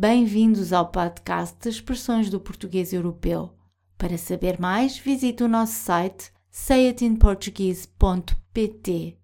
[0.00, 3.52] Bem-vindos ao podcast de Expressões do Português Europeu.
[3.96, 9.18] Para saber mais, visite o nosso site sayitinportuguese.pt.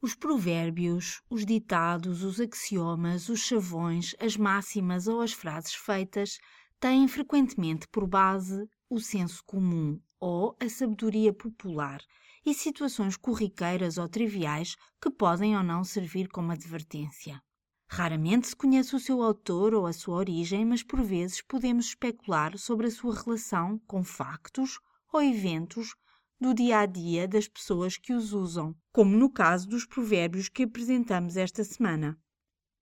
[0.00, 6.38] Os provérbios, os ditados, os axiomas, os chavões, as máximas ou as frases feitas
[6.78, 12.00] têm frequentemente por base o senso comum ou a sabedoria popular
[12.46, 17.42] e situações corriqueiras ou triviais que podem ou não servir como advertência.
[17.90, 22.56] Raramente se conhece o seu autor ou a sua origem, mas por vezes podemos especular
[22.58, 24.78] sobre a sua relação com factos
[25.10, 25.94] ou eventos
[26.38, 30.64] do dia a dia das pessoas que os usam, como no caso dos provérbios que
[30.64, 32.16] apresentamos esta semana.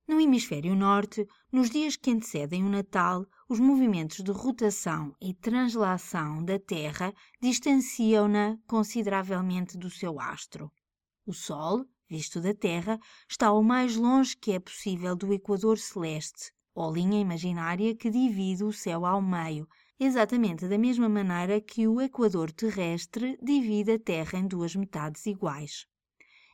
[0.08, 6.44] No hemisfério norte, nos dias que antecedem o Natal, os movimentos de rotação e translação
[6.44, 10.70] da Terra distanciam-na consideravelmente do seu astro.
[11.24, 16.52] O Sol, visto da Terra, está o mais longe que é possível do Equador Celeste,
[16.74, 19.66] ou linha imaginária que divide o céu ao meio,
[19.98, 25.86] exatamente da mesma maneira que o Equador terrestre divide a Terra em duas metades iguais.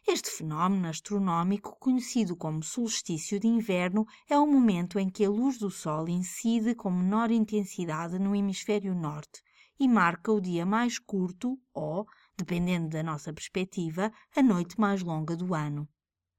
[0.06, 5.58] Este fenómeno astronómico, conhecido como solstício de inverno, é o momento em que a luz
[5.58, 9.42] do Sol incide com menor intensidade no hemisfério norte
[9.78, 15.36] e marca o dia mais curto ou, dependendo da nossa perspectiva, a noite mais longa
[15.36, 15.88] do ano.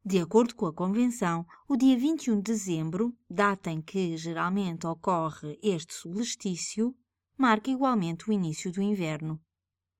[0.05, 5.57] De acordo com a Convenção, o dia 21 de dezembro, data em que geralmente ocorre
[5.63, 6.93] este solstício,
[7.37, 9.39] marca igualmente o início do inverno.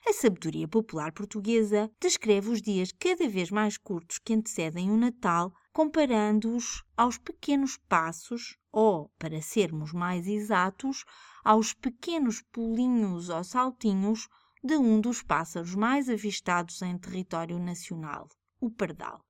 [0.05, 5.53] A sabedoria popular portuguesa descreve os dias cada vez mais curtos que antecedem o Natal,
[5.71, 11.05] comparando-os aos pequenos passos, ou, para sermos mais exatos,
[11.45, 14.27] aos pequenos pulinhos ou saltinhos
[14.63, 18.29] de um dos pássaros mais avistados em território nacional,
[18.61, 19.25] o pardal.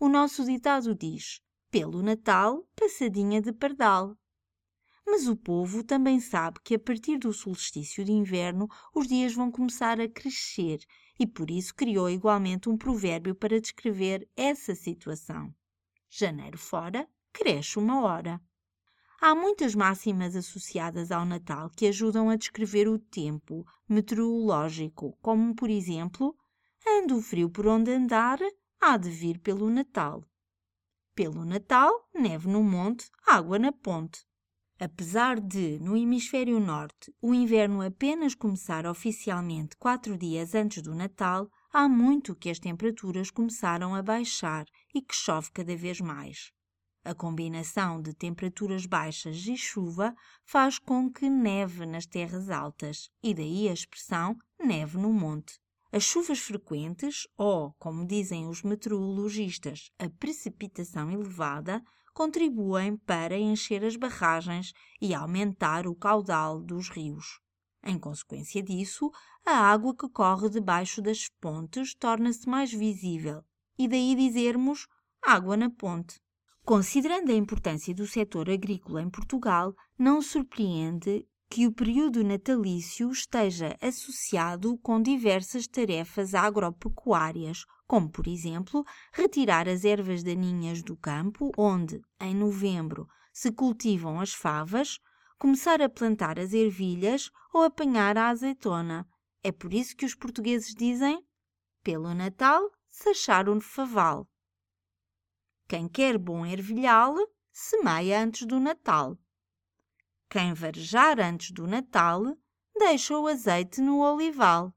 [0.00, 4.16] O nosso ditado diz: pelo Natal, passadinha de pardal.
[5.06, 9.52] Mas o povo também sabe que a partir do solstício de inverno os dias vão
[9.52, 10.80] começar a crescer
[11.18, 15.54] e por isso criou igualmente um provérbio para descrever essa situação.
[16.10, 18.40] Janeiro fora, cresce uma hora.
[19.18, 25.70] Há muitas máximas associadas ao Natal que ajudam a descrever o tempo meteorológico, como por
[25.70, 26.36] exemplo,
[26.86, 28.38] anda o frio por onde andar,
[28.78, 30.22] há de vir pelo Natal.
[31.14, 34.26] Pelo Natal, neve no monte, água na ponte.
[34.78, 41.50] Apesar de, no hemisfério norte, o inverno apenas começar oficialmente quatro dias antes do Natal,
[41.72, 46.52] há muito que as temperaturas começaram a baixar e que chove cada vez mais.
[47.06, 50.12] A combinação de temperaturas baixas e chuva
[50.44, 55.60] faz com que neve nas terras altas, e daí a expressão neve no monte.
[55.92, 61.80] As chuvas frequentes, ou, como dizem os meteorologistas, a precipitação elevada,
[62.12, 67.38] contribuem para encher as barragens e aumentar o caudal dos rios.
[67.84, 69.12] Em consequência disso,
[69.46, 73.44] a água que corre debaixo das pontes torna-se mais visível,
[73.78, 74.88] e daí dizermos
[75.22, 76.20] água na ponte.
[76.66, 83.76] Considerando a importância do setor agrícola em Portugal, não surpreende que o período natalício esteja
[83.80, 92.00] associado com diversas tarefas agropecuárias, como, por exemplo, retirar as ervas daninhas do campo, onde,
[92.20, 94.98] em novembro, se cultivam as favas,
[95.38, 99.06] começar a plantar as ervilhas ou apanhar a azeitona.
[99.40, 101.24] É por isso que os portugueses dizem:
[101.84, 104.26] pelo Natal, se achar um faval.
[105.68, 107.16] Quem quer bom ervilhal,
[107.50, 109.18] semeia antes do Natal.
[110.30, 112.22] Quem varejar antes do Natal,
[112.78, 114.72] deixa o azeite no olival.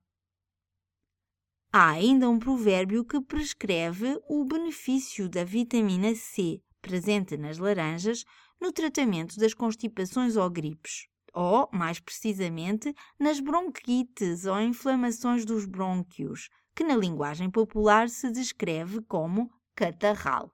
[1.72, 8.26] Há ainda um provérbio que prescreve o benefício da vitamina C presente nas laranjas
[8.60, 16.50] no tratamento das constipações ou gripes, ou, mais precisamente, nas bronquites ou inflamações dos brônquios,
[16.76, 20.52] que na linguagem popular se descreve como catarral.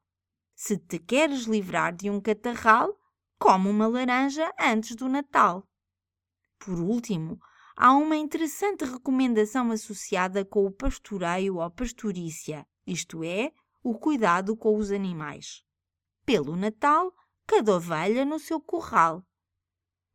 [0.55, 2.97] Se te queres livrar de um catarral,
[3.37, 5.67] come uma laranja antes do Natal.
[6.57, 7.37] Por último,
[7.75, 13.51] há uma interessante recomendação associada com o pastoreio ou pastorícia, isto é,
[13.83, 15.61] o cuidado com os animais.
[16.25, 17.13] Pelo Natal,
[17.45, 19.23] cada ovelha no seu curral.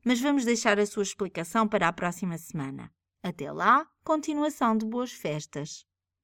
[0.03, 2.91] Mas vamos deixar a sua explicação para a próxima semana.
[3.23, 5.85] Até lá, continuação de boas festas.